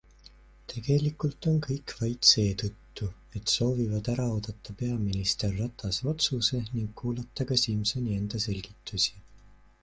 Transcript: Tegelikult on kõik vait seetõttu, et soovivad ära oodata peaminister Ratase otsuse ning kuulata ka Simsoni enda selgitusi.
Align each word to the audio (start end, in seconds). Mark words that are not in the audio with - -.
Tegelikult 0.71 1.47
on 1.49 1.59
kõik 1.65 1.91
vait 1.99 2.29
seetõttu, 2.29 3.09
et 3.41 3.53
soovivad 3.57 4.09
ära 4.15 4.25
oodata 4.37 4.75
peaminister 4.81 5.53
Ratase 5.59 6.09
otsuse 6.15 6.63
ning 6.65 6.91
kuulata 7.03 7.49
ka 7.53 7.61
Simsoni 7.67 8.19
enda 8.25 8.43
selgitusi. 8.49 9.25